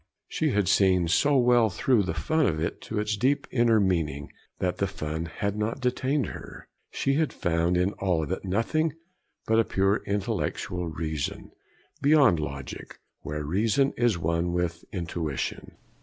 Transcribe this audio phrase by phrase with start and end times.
[0.27, 4.87] She had seen so well through the fun to its deep inner meaning that the
[4.87, 6.67] fun had not detained her.
[6.89, 8.93] She had found in all of it nothing
[9.45, 11.51] but a pure intellectual reason,
[12.01, 15.75] beyond logic, where reason is one with intuition.